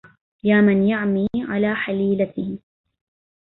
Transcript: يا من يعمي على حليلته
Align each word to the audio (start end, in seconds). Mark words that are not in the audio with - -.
يا 0.43 0.61
من 0.61 0.87
يعمي 0.89 1.27
على 1.35 1.75
حليلته 1.75 2.57